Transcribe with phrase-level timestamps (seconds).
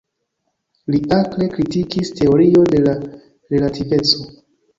[0.95, 2.95] Li akre kritikis teorio de la
[3.55, 4.27] relativeco.